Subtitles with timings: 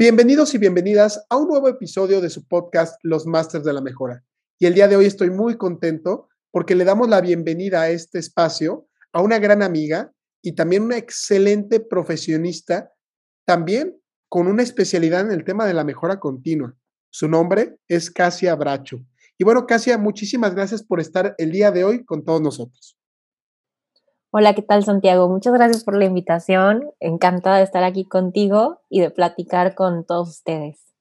[0.00, 4.24] Bienvenidos y bienvenidas a un nuevo episodio de su podcast Los Masters de la Mejora.
[4.58, 8.18] Y el día de hoy estoy muy contento porque le damos la bienvenida a este
[8.18, 10.10] espacio a una gran amiga
[10.40, 12.94] y también una excelente profesionista,
[13.44, 14.00] también
[14.30, 16.74] con una especialidad en el tema de la mejora continua.
[17.10, 19.04] Su nombre es Casia Bracho.
[19.36, 22.96] Y bueno, Casia, muchísimas gracias por estar el día de hoy con todos nosotros.
[24.32, 25.28] Hola, ¿qué tal Santiago?
[25.28, 26.88] Muchas gracias por la invitación.
[27.00, 30.94] Encantada de estar aquí contigo y de platicar con todos ustedes.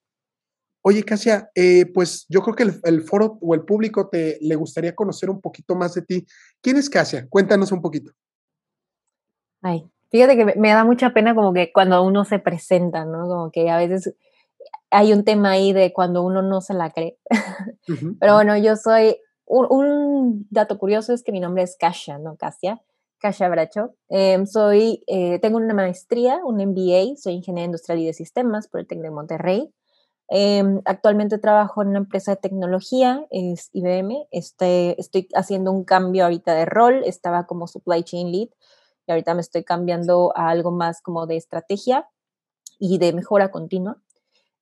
[0.81, 4.95] Oye, Casia, eh, pues yo creo que el, foro o el público te le gustaría
[4.95, 6.25] conocer un poquito más de ti.
[6.59, 7.27] ¿Quién es Casia?
[7.29, 8.13] Cuéntanos un poquito.
[9.61, 13.27] Ay, fíjate que me, da mucha pena como que cuando uno se presenta, ¿no?
[13.27, 14.15] Como que a veces
[14.89, 17.19] hay un tema ahí de cuando uno no se la cree.
[18.19, 22.35] Pero bueno, yo soy, un, un, dato curioso es que mi nombre es Kasia, ¿no?
[22.35, 22.81] Casia.
[23.19, 23.95] Kasia Bracho.
[24.09, 28.79] Em, soy, eh, tengo una maestría, un MBA, soy ingeniera industrial y de sistemas por
[28.79, 29.73] el TEC de Monterrey.
[30.29, 34.27] Em, actualmente trabajo en una empresa de tecnología, es IBM.
[34.31, 38.49] Este, estoy haciendo un cambio ahorita de rol, estaba como supply chain lead
[39.07, 42.07] y ahorita me estoy cambiando a algo más como de estrategia
[42.79, 43.97] y de mejora continua.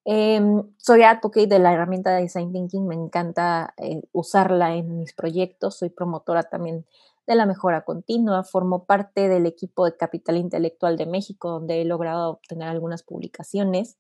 [0.05, 5.14] Em, soy advocate de la herramienta de Design Thinking, me encanta eh, usarla en mis
[5.14, 6.86] proyectos, soy promotora también
[7.28, 11.86] de la mejora continua, formo parte del equipo de Capital Intelectual de México, donde he
[11.86, 13.98] logrado obtener algunas publicaciones.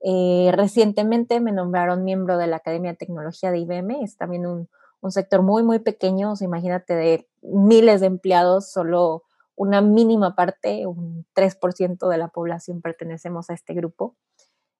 [0.00, 4.68] Eh, recientemente me nombraron miembro de la Academia de Tecnología de IBM, es también un,
[5.08, 9.22] sector muy, muy pequeño, o sea, imagínate de miles de empleados, solo
[9.54, 14.16] una mínima parte, un 3% de la población pertenecemos a este grupo.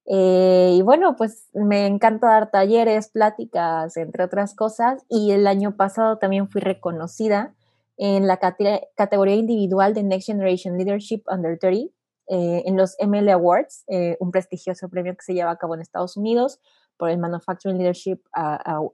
[0.06, 5.04] Eh, y bueno, pues me encanta dar talleres, pláticas, entre otras cosas.
[5.10, 7.54] Y el año pasado también fui reconocida
[7.96, 11.92] en la categoría individual de Next Generation Leadership Under 30
[12.26, 15.82] eh, en los ML Awards, eh, un prestigioso premio que se lleva a cabo en
[15.82, 16.58] Estados Unidos
[16.96, 18.20] por el Manufacturing Leadership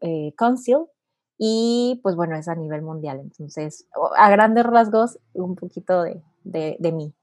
[0.00, 0.86] eh, Council.
[1.38, 3.20] Y pues bueno, es a nivel mundial.
[3.20, 7.14] Entonces, a grandes rasgos, un poquito de, de, de mí.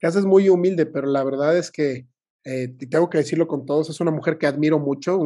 [0.00, 2.08] es muy humilde, pero la verdad es que
[2.90, 5.18] tengo que decirlo con todos, es una mujer que admiro mucho,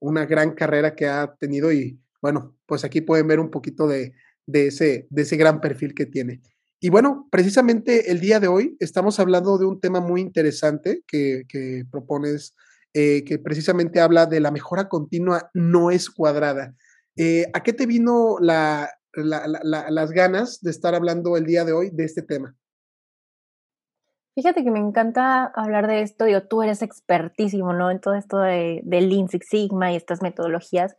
[0.00, 4.14] una gran carrera que ha tenido y bueno, pues aquí pueden ver un poquito de,
[4.48, 6.40] de ese, de ese gran perfil que tiene.
[6.80, 11.44] Y bueno, precisamente el día de hoy estamos hablando de un tema muy interesante que,
[11.90, 12.54] propones,
[12.94, 16.74] eh, que precisamente habla de la mejora continua no es cuadrada.
[17.16, 21.90] Eh, ¿A qué te vino la, las ganas de estar hablando el día de hoy
[21.92, 22.56] de este tema?
[24.36, 27.90] Fíjate que me encanta hablar de esto, digo, tú eres expertísimo, ¿no?
[27.90, 30.94] En todo esto de, de Lean Six Sigma y estas metodologías,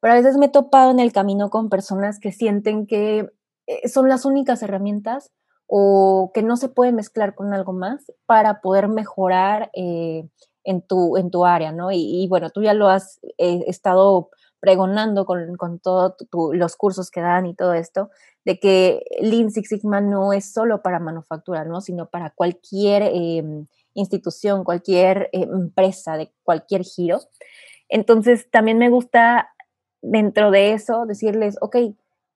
[0.00, 3.30] pero a veces me he topado en el camino con personas que sienten que
[3.66, 5.30] eh, son las únicas herramientas
[5.66, 10.28] o que no se puede mezclar con algo más para poder mejorar eh,
[10.64, 11.92] en, tu, en tu área, ¿no?
[11.92, 16.14] Y, bueno, tú ya lo has eh, estado pregonando con, con todos
[16.52, 18.10] los cursos que dan y todo esto,
[18.44, 21.80] de que Lean Six Sigma no es solo para manufactura, ¿no?
[21.80, 27.20] Sino para cualquier em, institución, cualquier empresa, de cualquier giro.
[27.88, 29.50] Entonces, también me gusta
[30.02, 31.76] dentro de eso decirles, ok,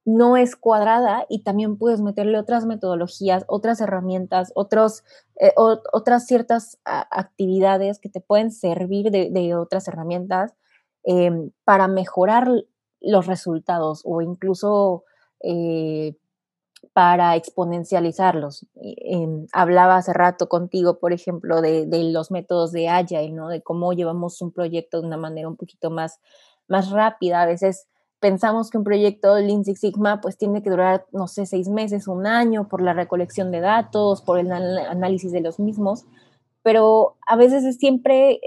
[0.04, 5.02] no es cuadrada y también puedes meterle otras metodologías, otras herramientas, otros,
[5.40, 10.54] eh, otras ciertas actividades que te pueden servir de, otras herramientas
[11.04, 12.50] em, para mejorar
[13.00, 15.04] los resultados o incluso
[15.40, 16.16] eh,
[16.92, 18.66] para exponencializarlos.
[18.74, 23.48] Em, hablaba hace rato contigo, por ejemplo, de, de, los métodos de Agile, ¿no?
[23.48, 26.20] de cómo llevamos un proyecto de una manera un poquito más
[26.68, 27.42] más rápida.
[27.42, 27.86] A veces
[28.20, 32.08] pensamos que un proyecto Lean Six Sigma pues tiene que durar, no sé, seis meses,
[32.08, 36.06] un año por la recolección de datos, por el análisis de los mismos,
[36.62, 38.40] pero a veces es siempre,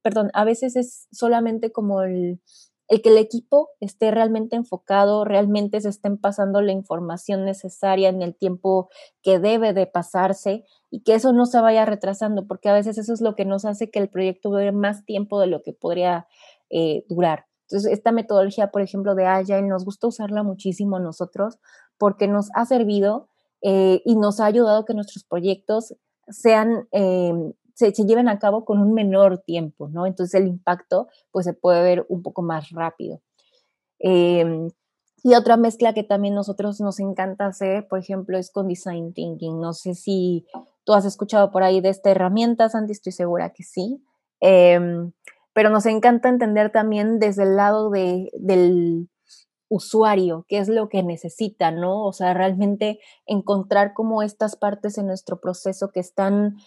[0.00, 2.40] perdón, a veces es solamente como el,
[2.88, 8.22] el que el equipo esté realmente enfocado, realmente se estén pasando la información necesaria en
[8.22, 8.88] el tiempo
[9.22, 13.12] que debe de pasarse y que eso no se vaya retrasando, porque a veces eso
[13.12, 16.26] es lo que nos hace que el proyecto dure más tiempo de lo que podría
[16.70, 17.47] eh, durar.
[17.68, 21.58] Entonces, esta metodología, por ejemplo, de Agile, nos gusta usarla muchísimo nosotros
[21.98, 23.28] porque nos ha servido
[23.60, 25.94] eh, y nos ha ayudado que nuestros proyectos
[26.28, 30.06] sean, eh, se, lleven a cabo con un menor tiempo, ¿no?
[30.06, 33.20] Entonces el impacto pues se puede ver un poco más rápido.
[33.98, 34.70] Em,
[35.22, 39.60] y otra mezcla que también nosotros nos encanta hacer, por ejemplo, es con design thinking.
[39.60, 40.46] No sé si
[40.84, 44.02] tú has escuchado por ahí de esta herramienta, Santi, estoy segura que sí.
[44.40, 45.12] Em,
[45.58, 49.10] pero nos encanta entender también desde el lado de, del
[49.68, 52.04] usuario, qué es lo que necesita, ¿no?
[52.04, 56.58] O sea, realmente encontrar como estas partes en nuestro proceso que están,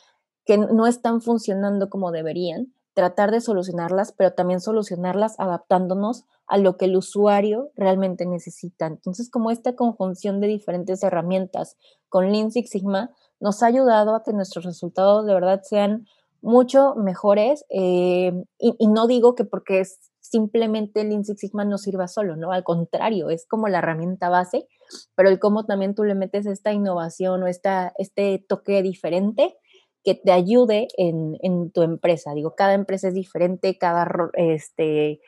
[0.43, 6.75] que no están funcionando como deberían, tratar de solucionarlas, pero también solucionarlas adaptándonos a lo
[6.75, 8.87] que el usuario realmente necesita.
[8.87, 11.77] Entonces, como esta conjunción de diferentes herramientas
[12.09, 16.07] con Lean Sigma nos ha ayudado a que nuestros resultados de verdad sean
[16.41, 21.65] mucho mejores eh, y, y, no digo que porque es simplemente el Lean Six Sigma
[21.65, 22.51] no sirva solo, ¿no?
[22.51, 24.67] Al contrario, es como la herramienta base,
[25.15, 29.57] pero el cómo también tú le metes esta innovación o esta, este toque diferente
[30.03, 32.33] que te ayude en, en, tu empresa.
[32.33, 35.19] Digo, cada empresa es diferente, cada, este,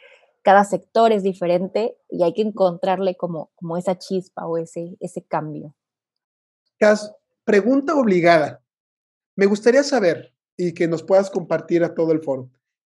[0.42, 5.24] cada sector es diferente y hay que encontrarle como, como esa chispa o ese, ese
[5.26, 5.76] cambio.
[6.80, 7.14] Cas,
[7.44, 8.64] pregunta obligada.
[9.36, 12.50] Me gustaría saber y que nos puedas compartir a todo el foro.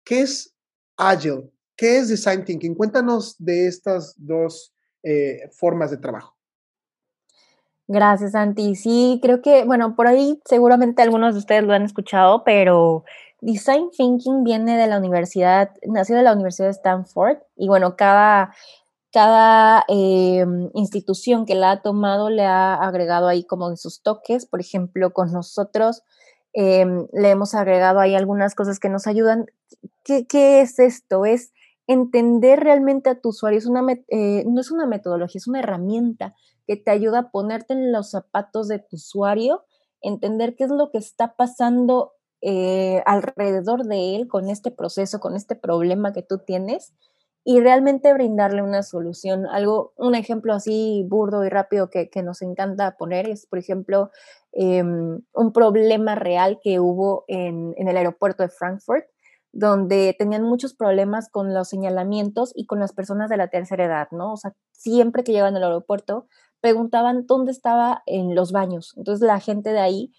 [0.05, 0.55] ¿Qué es
[0.97, 1.51] Agile?
[1.77, 2.75] ¿Qué es Design Thinking?
[2.75, 6.37] Cuéntanos de estas dos eh, formas de trabajo.
[7.89, 8.75] Gracias, Santi.
[8.75, 13.05] Sí, creo que, bueno, por ahí seguramente algunos de ustedes lo han escuchado, pero
[13.41, 18.53] Design Thinking viene de la universidad, nació de la Universidad de Stanford y bueno, cada,
[19.13, 24.47] cada em, institución que la ha tomado le ha agregado ahí como sus toques.
[24.47, 26.03] Por ejemplo, con nosotros
[26.59, 29.45] em, le hemos agregado ahí algunas cosas que nos ayudan.
[30.03, 31.27] ¿Qué, qué es esto?
[31.27, 31.53] Es
[31.87, 33.59] entender realmente a tu usuario.
[33.59, 36.35] Es una, eh, no es una metodología, es una herramienta
[36.67, 39.65] que te ayuda a ponerte en los zapatos de tu usuario,
[40.01, 45.37] entender qué es lo que está pasando eh, alrededor de él con este proceso, con
[45.37, 46.95] este problema que tú tienes
[47.49, 49.47] y realmente brindarle una solución.
[49.47, 54.11] Algo, un ejemplo así burdo y rápido que, nos encanta poner es, por ejemplo,
[54.51, 59.05] em, un problema real que hubo en, en el aeropuerto de Frankfurt
[59.53, 64.09] donde tenían muchos problemas con los señalamientos y con las personas de la tercera edad,
[64.11, 64.33] ¿no?
[64.33, 66.27] O sea, siempre que llegaban al aeropuerto
[66.61, 68.93] preguntaban dónde estaba en los baños.
[68.97, 70.13] Entonces la gente de ahí,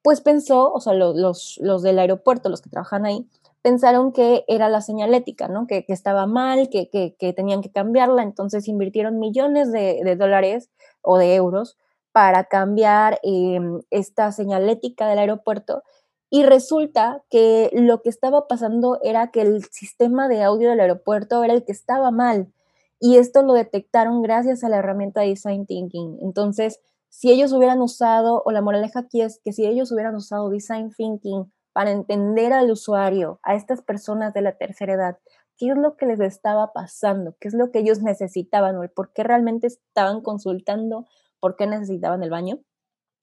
[0.00, 3.28] pues pensó, o sea, los, los del aeropuerto, los que trabajan ahí,
[3.62, 5.66] pensaron que era la señalética, ¿no?
[5.66, 10.70] Que, estaba mal, que, que, tenían que cambiarla, entonces invirtieron millones de, dólares
[11.02, 11.76] o de euros
[12.12, 15.82] para cambiar em, esta señalética del aeropuerto
[16.30, 21.42] y resulta que lo que estaba pasando era que el sistema de audio del aeropuerto
[21.42, 22.52] era el que estaba mal.
[23.00, 26.18] Y esto lo detectaron gracias a la herramienta de Design Thinking.
[26.20, 30.50] Entonces, si ellos hubieran usado, o la moraleja aquí es que si ellos hubieran usado
[30.50, 35.18] Design Thinking para entender al usuario, a estas personas de la tercera edad,
[35.56, 39.12] qué es lo que les estaba pasando, qué es lo que ellos necesitaban o por
[39.12, 41.06] qué realmente estaban consultando,
[41.38, 42.58] por qué necesitaban el baño,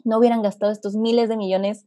[0.05, 1.85] no hubieran gastado estos miles de millones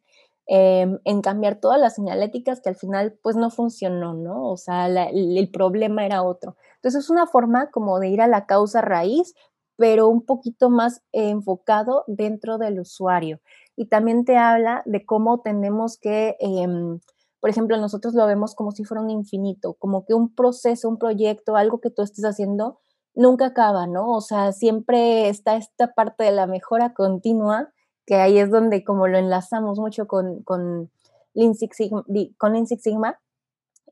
[0.50, 4.50] Em, en cambiar todas las señaléticas que al final pues no funcionó, ¿no?
[4.50, 6.56] O sea, el, problema era otro.
[6.76, 9.34] Entonces es una forma como de ir a la causa raíz,
[9.76, 13.40] pero un poquito más enfocado dentro del usuario.
[13.80, 16.98] Y también te habla de cómo tenemos que, em,
[17.38, 20.98] por ejemplo, nosotros lo vemos como si fuera un infinito, como que un proceso, un
[20.98, 22.80] proyecto, algo que tú estés haciendo,
[23.14, 24.10] nunca acaba, ¿no?
[24.10, 27.72] O sea, siempre está esta parte de la mejora continua
[28.04, 30.90] que ahí es donde como lo enlazamos mucho con, con
[31.34, 32.02] Six Sigma,
[32.36, 32.56] con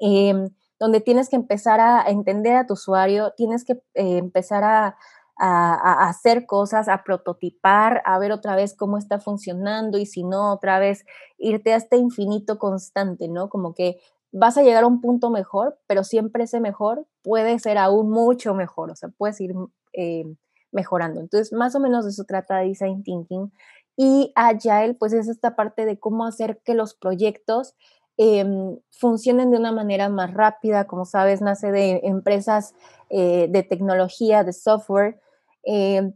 [0.00, 0.48] em,
[0.80, 4.96] donde tienes que empezar a entender a tu usuario, tienes que eh, empezar a,
[5.38, 10.52] a, hacer cosas, a prototipar, a ver otra vez cómo está funcionando y si no,
[10.52, 11.04] otra vez
[11.38, 13.48] irte a este infinito constante, ¿no?
[13.48, 13.98] Como que
[14.32, 18.54] vas a llegar a un punto mejor, pero siempre ese mejor puede ser aún mucho
[18.54, 19.54] mejor, o sea, puedes ir
[19.92, 20.24] eh,
[20.72, 21.20] mejorando.
[21.20, 23.52] Entonces, más o menos de eso trata Design Thinking.
[23.96, 27.74] Y Agile, pues es esta parte de cómo hacer que los proyectos
[28.18, 30.86] em, funcionen de una manera más rápida.
[30.86, 32.74] Como sabes, nace de empresas
[33.08, 35.18] eh, de tecnología, de software.
[35.66, 36.14] Em,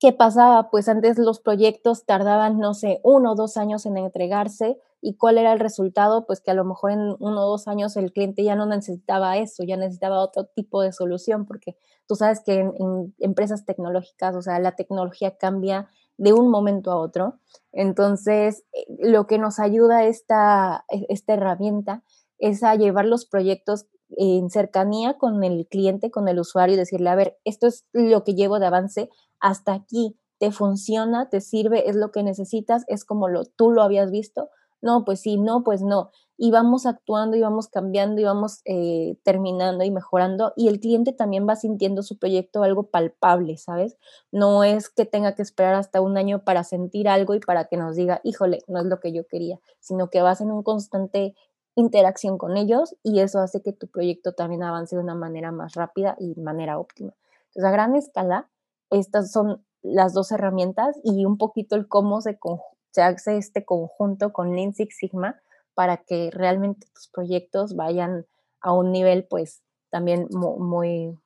[0.00, 0.70] ¿Qué pasaba?
[0.70, 4.78] Pues antes los proyectos tardaban, no sé, uno o dos años en entregarse.
[5.00, 6.26] ¿Y cuál era el resultado?
[6.26, 9.38] Pues que a lo mejor en uno o dos años el cliente ya no necesitaba
[9.38, 11.76] eso, ya necesitaba otro tipo de solución, porque
[12.08, 16.96] tú sabes que en empresas tecnológicas, o sea, la tecnología cambia de un momento a
[16.98, 17.38] otro.
[17.72, 22.02] Entonces, eh, lo que nos ayuda esta, e, esta herramienta
[22.38, 23.86] es a llevar los proyectos
[24.16, 28.34] en cercanía con el cliente, con el usuario decirle, a ver, esto es lo que
[28.34, 30.16] llevo de avance hasta aquí.
[30.38, 34.50] te funciona, te sirve, es lo que necesitas, es como lo, tú lo habías visto.
[34.80, 36.10] No, pues sí, no, pues no.
[36.36, 40.52] Y vamos actuando y vamos cambiando y vamos eh, terminando y mejorando.
[40.56, 43.96] Y el cliente también va sintiendo su proyecto algo palpable, ¿sabes?
[44.32, 47.76] No es que tenga que esperar hasta un año para sentir algo y para que
[47.76, 51.36] nos diga, híjole, no es lo que yo quería, sino que vas en un constante
[51.74, 55.74] interacción con ellos y eso hace que tu proyecto también avance de una manera más
[55.74, 57.14] rápida y manera óptima.
[57.46, 58.48] Entonces, a gran escala,
[58.90, 62.38] estas son las dos herramientas y un poquito el cómo se,
[62.90, 65.40] se hace este conjunto con Lean Six Sigma
[65.74, 68.26] para que realmente tus proyectos vayan
[68.60, 71.18] a un nivel pues también muy,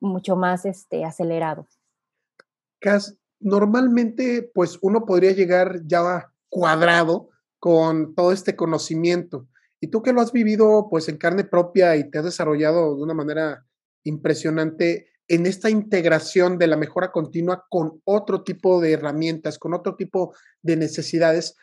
[0.00, 1.66] mucho más este, acelerado.
[2.80, 9.46] Cas, normalmente pues uno podría llegar ya cuadrado con todo este conocimiento.
[9.82, 13.02] Y tú que lo has vivido pues en carne propia y te has desarrollado de
[13.02, 13.66] una manera
[14.04, 19.96] impresionante, en esta integración de la mejora continua con otro tipo de herramientas, con otro
[19.96, 21.56] tipo de necesidades,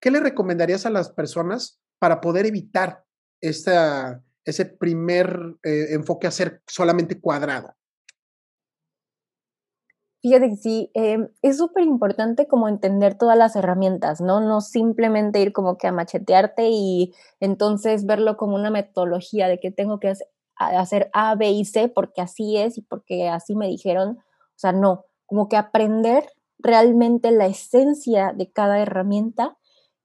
[0.00, 3.04] ¿qué le recomendarías a las personas para poder evitar
[3.42, 7.74] esta, ese primer eh, enfoque a ser solamente cuadrado?
[10.22, 14.40] Fíjate que sí, em, es súper importante como entender todas las herramientas, ¿no?
[14.40, 19.72] No simplemente ir como que a machetearte y entonces verlo como una metodología de que
[19.72, 23.66] tengo que hacer, hacer A, B y C porque así es y porque así me
[23.66, 24.18] dijeron.
[24.20, 26.24] O sea, no, como que aprender
[26.60, 29.56] realmente la esencia de cada herramienta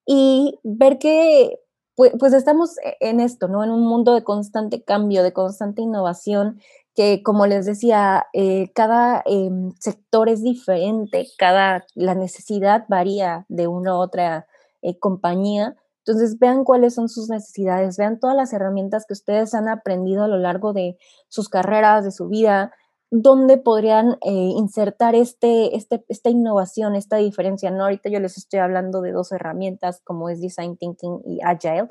[0.06, 1.60] y ver que
[1.96, 3.64] pues, pues, estamos e, en esto, ¿no?
[3.64, 6.60] En un mundo de constante cambio, de constante innovación,
[6.98, 13.68] que como les decía, eh, cada em, sector es diferente, cada, la necesidad varía de
[13.68, 14.48] una u otra
[14.82, 15.76] eh, compañía.
[16.00, 20.28] Entonces, vean cuáles son sus necesidades, vean todas las herramientas que ustedes han aprendido a
[20.28, 22.74] lo largo de sus carreras, de su vida,
[23.12, 27.70] dónde podrían eh, insertar este, este, esta innovación, esta diferencia.
[27.70, 27.84] ¿no?
[27.84, 31.90] Ahorita yo les estoy hablando de dos herramientas como es Design Thinking y Agile,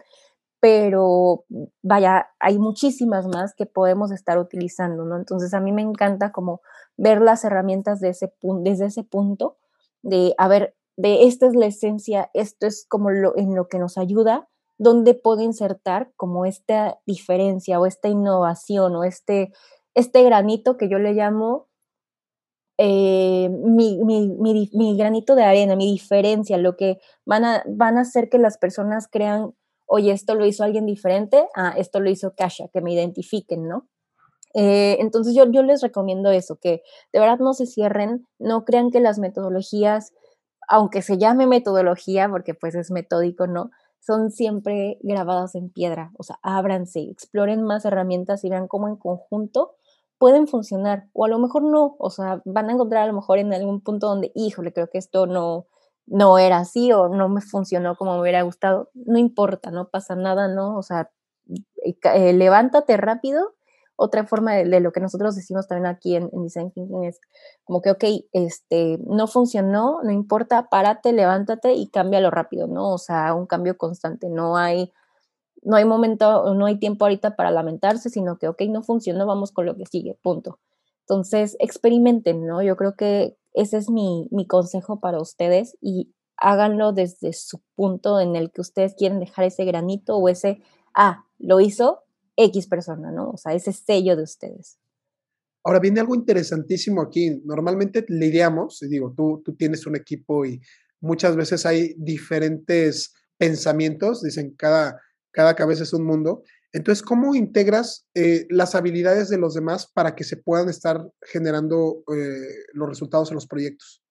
[0.66, 1.44] pero
[1.80, 5.16] vaya, hay muchísimas más que podemos estar utilizando, ¿no?
[5.16, 6.60] Entonces a mí me encanta como
[6.96, 9.58] ver las herramientas de ese desde ese punto
[10.02, 13.78] de, a ver, de esta es la esencia, esto es como lo, en lo que
[13.78, 19.52] nos ayuda, dónde puedo insertar como esta diferencia o esta innovación o este,
[19.94, 21.68] este granito que yo le llamo
[22.76, 28.00] eh, mi, mi, mi, granito de arena, mi diferencia, lo que van a, van a
[28.00, 29.54] hacer que las personas crean,
[29.86, 33.88] oye, esto lo hizo alguien diferente, ah, esto lo hizo Kasha, que me identifiquen, ¿no?
[34.54, 38.90] Eh, entonces yo, yo les recomiendo eso, que de verdad no se cierren, no crean
[38.90, 40.12] que las metodologías
[40.68, 43.70] aunque se llame metodología, porque pues es metódico, ¿no?
[44.00, 48.96] Son siempre grabadas en piedra, o sea, ábranse, exploren más herramientas y vean cómo en
[48.96, 49.74] conjunto
[50.18, 53.38] pueden funcionar, o a lo mejor no, o sea, van a encontrar a lo mejor
[53.38, 55.66] en algún punto donde, híjole, creo que esto no,
[56.06, 60.14] no era así o no me funcionó como me hubiera gustado, no importa, no pasa
[60.14, 60.76] nada, ¿no?
[60.76, 61.10] O sea,
[61.82, 63.56] eh, levántate rápido
[63.96, 67.18] otra forma de, lo que nosotros decimos también aquí en, Design Thinking es
[67.64, 72.92] como que, ok, este, no funcionó, no importa, párate, levántate y cámbialo rápido, ¿no?
[72.92, 74.92] O sea, un cambio constante, no hay,
[75.62, 79.50] no hay momento, no hay tiempo ahorita para lamentarse, sino que, ok, no funcionó, vamos
[79.50, 80.58] con lo que sigue, punto.
[81.00, 82.62] Entonces, experimenten, ¿no?
[82.62, 88.20] Yo creo que ese es mi, mi consejo para ustedes y háganlo desde su punto
[88.20, 90.60] en el que ustedes quieren dejar ese granito o ese,
[90.94, 92.02] ah, lo hizo,
[92.36, 93.30] X persona, ¿no?
[93.30, 94.78] O sea, ese sello de ustedes.
[95.64, 97.40] Ahora viene algo interesantísimo aquí.
[97.44, 100.60] Normalmente lidiamos, y digo, tú, tú tienes un equipo y
[101.00, 106.42] muchas veces hay diferentes pensamientos, dicen, cada, cada cabeza es un mundo.
[106.76, 112.04] Entonces, ¿cómo integras eh, las habilidades de los demás para que se puedan estar generando
[112.14, 114.02] eh, los resultados en los proyectos?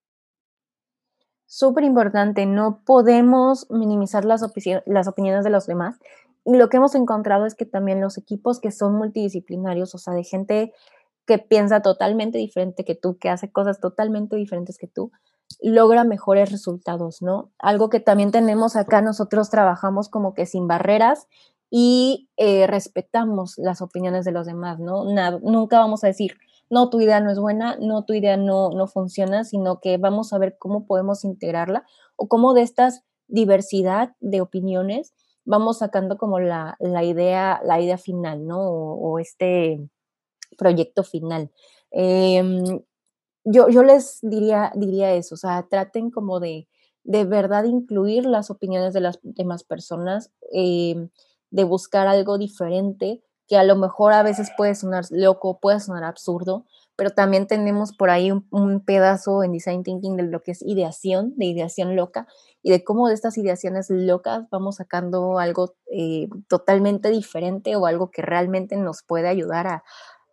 [1.46, 4.42] Súper importante, no podemos minimizar las,
[4.86, 5.98] las opiniones de los demás
[6.46, 10.24] lo que hemos encontrado es que también los equipos que son multidisciplinarios, o sea, de
[10.24, 10.74] gente
[11.26, 15.12] que piensa totalmente diferente que tú, que hace cosas totalmente diferentes que tú,
[15.60, 17.52] logra mejores resultados, ¿no?
[17.58, 21.28] Algo que también tenemos acá, nosotros trabajamos como que sin barreras
[21.78, 25.04] y eh, respetamos las opiniones de los demás, ¿no?
[25.42, 26.38] nunca vamos a decir,
[26.70, 30.32] no, tu idea no es buena, no, tu idea no, no funciona, sino que vamos
[30.32, 31.84] a ver cómo podemos integrarla
[32.16, 35.14] o cómo de estas diversidad de opiniones
[35.44, 38.62] vamos sacando como la, idea, la idea final, ¿no?
[38.62, 39.86] O, este
[40.58, 41.52] proyecto final.
[41.92, 42.64] Em,
[43.44, 46.70] yo, yo, les diría, diría eso, o sea, traten como de
[47.04, 51.10] de verdad incluir las opiniones de las demás personas, em,
[51.52, 56.04] de buscar algo diferente, que a lo mejor a veces puede sonar loco, puede sonar
[56.04, 60.62] absurdo, pero también tenemos por ahí un, pedazo en Design Thinking de lo que es
[60.62, 62.28] ideación, de ideación loca,
[62.64, 68.10] y de cómo de estas ideaciones locas vamos sacando algo eh, totalmente diferente o algo
[68.10, 69.84] que realmente nos puede ayudar a,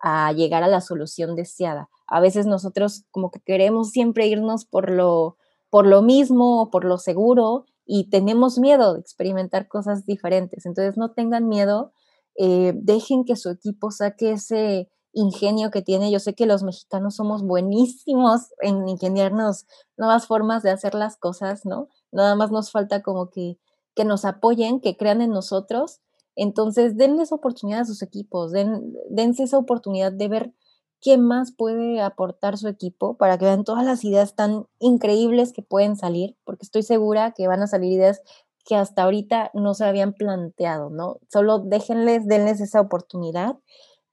[0.01, 1.91] a llegar a la solución deseada.
[2.07, 5.37] A veces nosotros como que queremos siempre irnos por lo,
[5.69, 10.67] por lo mismo o por lo seguro y tenemos miedo de experimentar cosas diferentes.
[10.67, 11.93] Entonces no tengan miedo,
[12.37, 16.11] eh, dejen que su equipo saque ese ingenio que tiene.
[16.11, 21.67] Yo sé que los mexicanos somos buenísimos en ingeniarnos nuevas formas de hacer las cosas,
[21.67, 21.89] ¿no?
[22.11, 23.59] Nada más nos falta como que,
[23.95, 26.01] que nos apoyen, que crean en nosotros.
[26.35, 30.55] Entonces, denles oportunidad a sus equipos, den, dense esa oportunidad de ver
[31.03, 35.63] qué más puede aportar su equipo para que vean todas las ideas tan increíbles que
[35.63, 38.23] pueden salir, porque estoy segura que van a salir ideas
[38.65, 41.19] que hasta ahorita no se habían planteado, ¿no?
[41.29, 43.57] Solo déjenles, denles esa oportunidad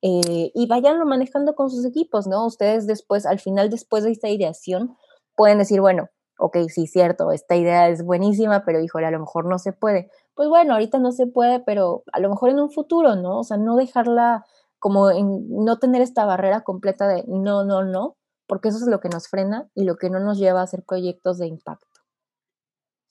[0.01, 2.46] eh, y váyanlo manejando con sus equipos, ¿no?
[2.46, 4.98] Ustedes después, al final, después de esta ideación,
[5.36, 9.46] pueden decir, bueno, ok, sí, cierto, esta idea es buenísima, pero híjole, a lo mejor
[9.46, 10.10] no se puede.
[10.34, 13.39] Pues bueno, ahorita no se puede, pero a lo mejor en un futuro, ¿no?
[13.39, 14.46] O sea, no dejarla
[14.79, 18.17] como en no tener esta barrera completa de no, no, no,
[18.48, 20.83] porque eso es lo que nos frena y lo que no nos lleva a hacer
[20.83, 21.86] proyectos de impacto.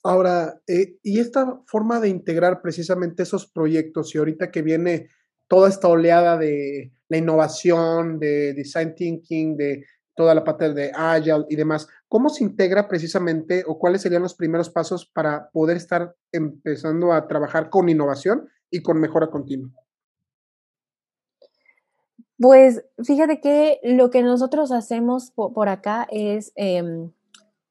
[0.02, 5.10] Ahora, eh, y esta forma de integrar precisamente esos proyectos, y ahorita que viene
[5.48, 9.84] toda esta oleada de la innovación, de design thinking, de
[10.14, 14.34] toda la parte de Agile y demás, ¿cómo se integra precisamente o cuáles serían los
[14.34, 19.70] primeros pasos para poder estar empezando a trabajar con innovación y con mejora continua?
[22.40, 27.12] Pues fíjate que lo que nosotros hacemos por, acá es em,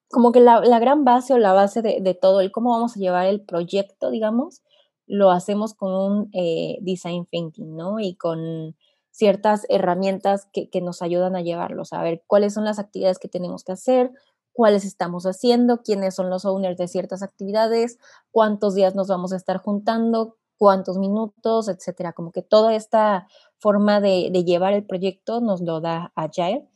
[0.10, 3.28] como que la, gran base o la base de, todo, el cómo vamos a llevar
[3.28, 4.62] el proyecto, digamos,
[5.06, 8.00] lo hacemos con un eh, design thinking, ¿no?
[8.02, 8.76] Y con
[9.12, 13.64] ciertas herramientas que, nos ayudan a llevarlo, a ver cuáles son las actividades que tenemos
[13.64, 14.12] que hacer,
[14.52, 18.00] cuáles estamos haciendo, quiénes son los owners de ciertas actividades,
[18.32, 22.14] cuántos días nos vamos a estar juntando, cuántos minutos, etcétera.
[22.14, 23.28] Como que toda esta
[23.60, 26.68] forma de, llevar el proyecto nos lo da Agile.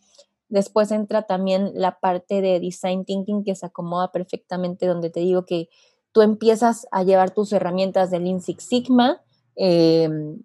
[0.49, 5.45] Después entra también la parte de design thinking que se acomoda perfectamente donde te digo
[5.45, 5.69] que
[6.11, 9.21] tú empiezas a llevar tus herramientas de Lean Six Sigma
[9.55, 10.43] em,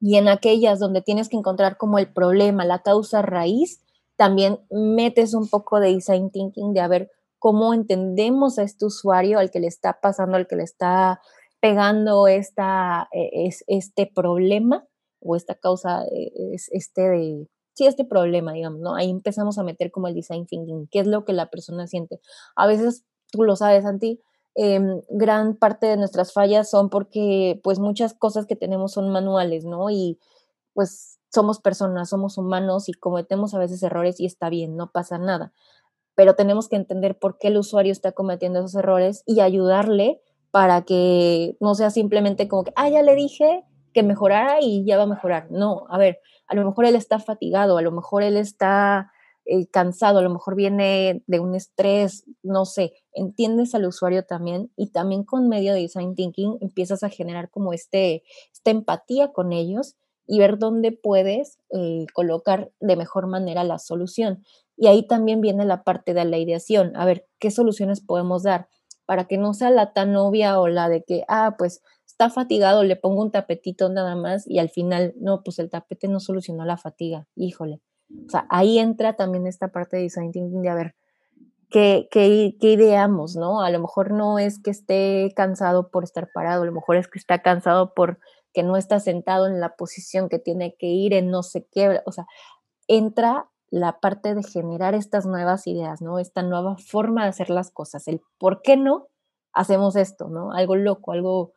[0.00, 3.80] y en aquellas donde tienes que encontrar como el problema, la causa raíz,
[4.16, 9.38] también metes un poco de design thinking de a ver cómo entendemos a este usuario
[9.38, 11.20] al que le está pasando, al que le está
[11.60, 14.86] pegando esta, e, es, este problema
[15.24, 18.94] o esta causa, e, es este de, sí, este problema, digamos, ¿no?
[18.94, 22.20] Ahí empezamos a meter como el design thinking, qué es lo que la persona siente.
[22.56, 24.20] A veces, tú lo sabes, Santi,
[24.54, 29.64] em, gran parte de nuestras fallas son porque, pues, muchas cosas que tenemos son manuales,
[29.64, 29.90] ¿no?
[29.90, 30.18] Y,
[30.74, 35.18] pues, somos personas, somos humanos y cometemos a veces errores y está bien, no pasa
[35.18, 35.52] nada.
[36.14, 40.82] Pero tenemos que entender por qué el usuario está cometiendo esos errores y ayudarle para
[40.82, 45.04] que no sea simplemente como que, ah, ya le dije que mejorara y ya va
[45.04, 45.50] a mejorar.
[45.50, 49.12] No, a ver, a lo mejor él está fatigado, a lo mejor él está
[49.44, 54.70] eh, cansado, a lo mejor viene de un estrés, no sé, entiendes al usuario también
[54.76, 59.52] y también con medio de design thinking empiezas a generar como este, esta empatía con
[59.52, 64.44] ellos y ver dónde puedes eh, colocar de mejor manera la solución.
[64.76, 68.68] Y ahí también viene la parte de la ideación, a ver qué soluciones podemos dar
[69.06, 71.82] para que no sea la tan obvia o la de que, ah, pues
[72.30, 76.20] fatigado, le pongo un tapetito nada más y al final, no, pues el tapete no
[76.20, 77.80] solucionó la fatiga, híjole.
[78.26, 80.94] O sea, ahí entra también esta parte de design thinking de a ver
[81.70, 83.62] qué, qué, qué ideamos, ¿no?
[83.62, 87.08] A lo mejor no es que esté cansado por estar parado, a lo mejor es
[87.08, 88.18] que está cansado por
[88.52, 92.00] que no está sentado en la posición que tiene que ir en no sé qué,
[92.04, 92.26] o sea,
[92.86, 96.18] entra la parte de generar estas nuevas ideas, ¿no?
[96.18, 99.08] Esta nueva forma de hacer las cosas, el por qué no
[99.54, 100.52] hacemos esto, ¿no?
[100.52, 101.52] Algo loco, algo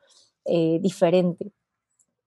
[0.45, 1.51] eh, diferente.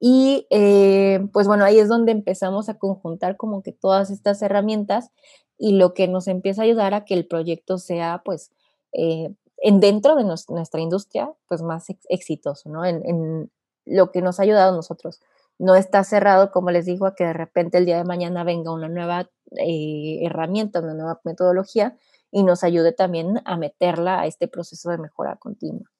[0.00, 5.10] Y eh, pues bueno, ahí es donde empezamos a conjuntar como que todas estas herramientas
[5.58, 8.52] y lo que nos empieza a ayudar a que el proyecto sea pues
[8.92, 12.84] eh, en dentro de nuestra industria pues más exitoso, ¿no?
[12.84, 13.50] En,
[13.90, 15.20] lo que nos ha ayudado a nosotros.
[15.58, 18.70] No está cerrado, como les digo, a que de repente el día de mañana venga
[18.70, 21.96] una nueva herramienta, una nueva metodología
[22.30, 25.90] y nos ayude también a meterla a este proceso de mejora continua.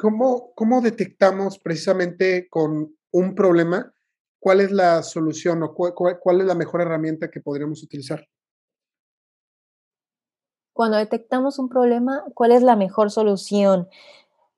[0.00, 3.92] ¿Cómo, ¿Cómo detectamos precisamente con un problema
[4.38, 8.24] cuál es la solución o cuál, es la mejor herramienta que podríamos utilizar?
[10.72, 13.88] Cuando detectamos un problema, ¿cuál es la mejor solución?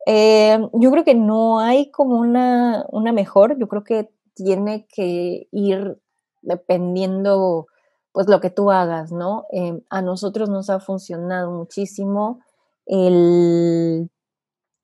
[0.06, 5.48] Eh, yo creo que no hay como una, una mejor, yo creo que tiene que
[5.50, 5.98] ir
[6.42, 7.66] dependiendo
[8.12, 9.46] pues lo que tú hagas, ¿no?
[9.50, 12.40] Em, a nosotros nos ha funcionado muchísimo
[12.86, 14.10] el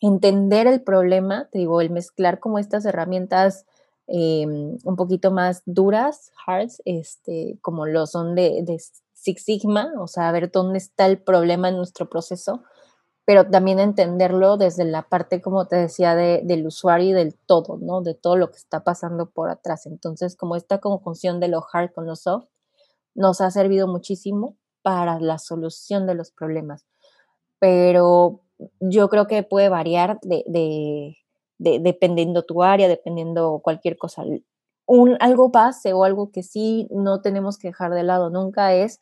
[0.03, 3.67] entender el problema, te digo, el mezclar como estas herramientas
[4.09, 8.79] em, un poquito más duras, hards, este, como lo son de, de
[9.15, 12.63] Six Sigma, o sea, ver dónde está el problema en nuestro proceso,
[13.25, 18.03] pero también entenderlo desde la parte, como te decía, del usuario y del todo, ¿no?
[18.03, 19.87] De todo lo que está pasando por atrás.
[19.87, 22.47] Entonces, como esta como función de lo hard con lo soft,
[23.15, 26.85] nos ha servido muchísimo para la solución de los problemas.
[27.61, 28.41] Pero
[28.81, 34.25] yo creo que puede variar de, de, dependiendo tu área, dependiendo cualquier cosa.
[34.87, 39.01] Un, algo base o algo que sí no tenemos que dejar de lado nunca es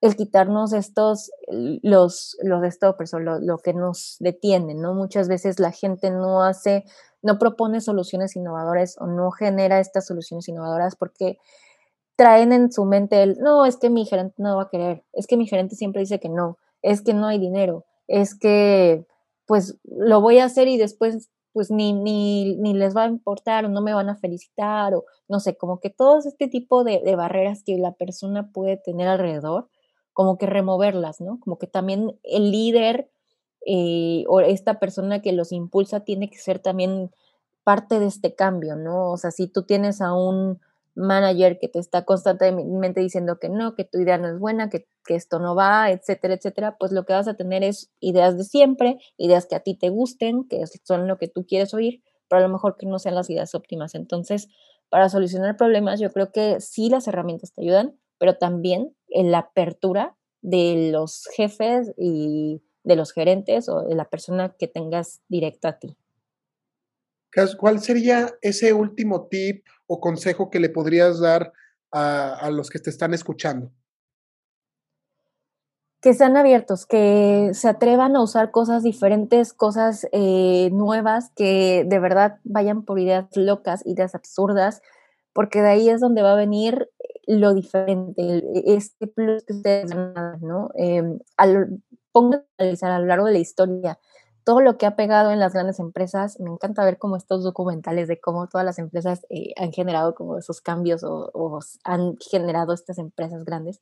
[0.00, 4.94] el quitarnos estos, los, los stoppers o lo, que nos detiene, ¿no?
[4.94, 6.84] Muchas veces la gente no hace,
[7.22, 11.38] no propone soluciones innovadoras o no genera estas soluciones innovadoras porque
[12.16, 15.26] traen en su mente el, no, es que mi gerente no va a querer, es
[15.26, 19.06] que mi gerente siempre dice que no, es que no hay dinero, es que
[19.46, 23.64] pues lo voy a hacer y después pues ni, ni, ni les va a importar
[23.64, 27.00] o no me van a felicitar o no sé, como que todo este tipo de,
[27.16, 29.68] barreras que la persona puede tener alrededor,
[30.12, 31.40] como que removerlas, ¿no?
[31.40, 33.10] Como que también el líder
[33.66, 37.10] eh, o esta persona que los impulsa tiene que ser también
[37.64, 39.10] parte de este cambio, ¿no?
[39.10, 40.60] O sea, si tú tienes a un
[41.00, 44.86] manager que te está constantemente diciendo que no, que tu idea no es buena, que,
[45.04, 48.44] que, esto no va, etcétera, etcétera, pues lo que vas a tener es ideas de
[48.44, 52.44] siempre, ideas que a ti te gusten, que son lo que tú quieres oír, pero
[52.44, 53.94] a lo mejor que no sean las ideas óptimas.
[53.94, 54.48] Entonces,
[54.88, 59.38] para solucionar problemas, yo creo que sí las herramientas te ayudan, pero también en la
[59.38, 65.68] apertura de los jefes y de los gerentes o de la persona que tengas directo
[65.68, 65.96] a ti.
[67.58, 71.52] ¿Cuál sería ese último tip o consejo que le podrías dar
[71.90, 73.72] a, los que te están escuchando?
[76.00, 81.98] Que sean abiertos, que se atrevan a usar cosas diferentes, cosas eh, nuevas, que de
[81.98, 84.80] verdad vayan por ideas locas, ideas absurdas,
[85.32, 86.88] porque de ahí es donde va a venir
[87.26, 89.92] lo diferente, este plus que ustedes
[90.40, 90.70] ¿no?
[90.76, 91.02] Eh,
[91.36, 91.80] al,
[92.14, 93.98] a analizar a lo largo de la historia
[94.44, 96.38] todo lo que ha pegado en las grandes empresas.
[96.40, 100.38] Me encanta ver como estos documentales de cómo todas las empresas eh, han generado como
[100.38, 103.80] esos cambios o, o, han generado estas empresas grandes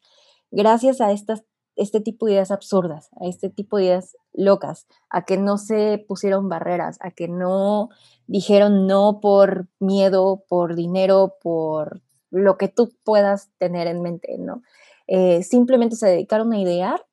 [0.51, 1.45] gracias a estas,
[1.77, 6.05] este tipo de ideas absurdas, a este tipo de ideas locas, a que no se
[6.07, 7.91] pusieron barreras, a que no
[8.27, 14.63] dijeron no por miedo, por dinero, por lo que tú puedas tener en mente, ¿no?
[15.07, 17.07] Eh, simplemente se dedicaron a idear,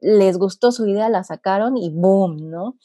[0.00, 2.76] les gustó su idea, la sacaron y boom, ¿no?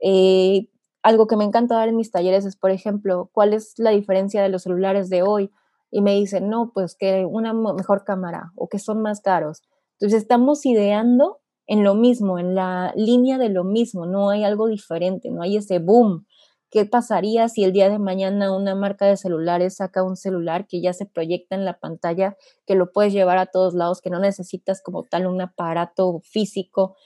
[0.00, 0.68] Eh,
[1.02, 4.42] algo que me encanta dar en mis talleres es, por ejemplo, ¿cuál es la diferencia
[4.42, 5.50] de los celulares de hoy?
[5.90, 9.62] Y me dicen, no, pues que una mejor cámara o que son más caros.
[9.92, 14.66] Entonces estamos ideando en lo mismo, en la línea de lo mismo, no hay algo
[14.66, 16.26] diferente, no hay ese boom
[16.70, 20.80] ¿Qué pasaría si el día de mañana una marca de celulares saca un celular que
[20.80, 24.18] ya se proyecta en la pantalla, que lo puedes llevar a todos lados, que no
[24.18, 26.96] necesitas como tal un aparato físico,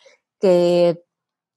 [0.41, 1.03] que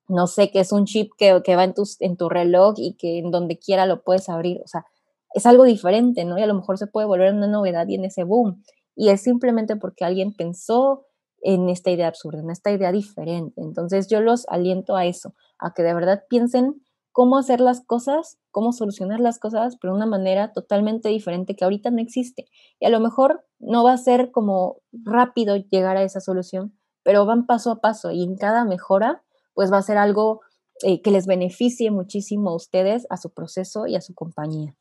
[0.09, 2.95] no sé, que es un chip que, que va en tu, en tu reloj y
[2.95, 4.61] que en donde quiera lo puedes abrir?
[4.63, 4.85] O sea,
[5.33, 6.37] es algo diferente, ¿no?
[6.37, 8.63] Y a lo mejor se puede volver una novedad y en ese boom.
[8.95, 11.05] Y es simplemente porque alguien pensó
[11.41, 13.61] en esta idea absurda, en esta idea diferente.
[13.61, 16.81] Entonces yo los aliento a eso, a que de verdad piensen
[17.13, 21.63] cómo hacer las cosas, cómo solucionar las cosas, pero de una manera totalmente diferente que
[21.63, 22.47] ahorita no existe.
[22.79, 27.25] Y a lo mejor no va a ser como rápido llegar a esa solución, pero
[27.25, 29.23] van paso a paso y en cada mejora,
[29.53, 30.41] pues va a ser algo
[30.81, 34.75] eh, que les beneficie muchísimo a ustedes, a su proceso y a su compañía.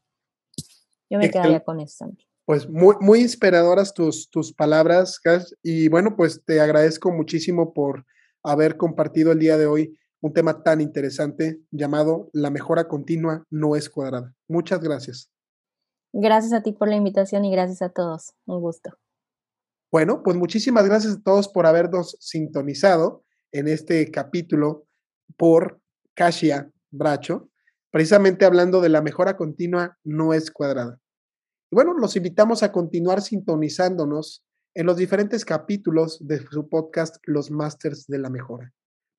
[1.11, 2.07] Yo me quedaría con eso,
[2.47, 5.21] Pues muy, muy inspiradoras tus, tus palabras,
[5.62, 8.07] Y bueno, pues te agradezco muchísimo por
[8.42, 13.77] haber compartido el día de hoy un tema tan interesante llamado La mejora continua no
[13.77, 14.35] es cuadrada.
[14.49, 15.31] Muchas gracias.
[16.13, 18.33] Gracias a ti por la invitación y gracias a todos.
[18.47, 18.91] Un gusto.
[19.91, 24.87] Bueno, pues muchísimas gracias a todos por habernos sintonizado en este capítulo
[25.37, 25.81] por
[26.15, 27.51] Kasia Bracho,
[27.91, 31.01] precisamente hablando de la mejora continua no es cuadrada.
[31.71, 37.51] Y bueno, los invitamos a continuar sintonizándonos en los diferentes capítulos de su podcast Los
[37.51, 38.73] Masters de la Mejora.